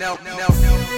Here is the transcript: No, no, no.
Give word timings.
No, 0.00 0.16
no, 0.24 0.38
no. 0.38 0.89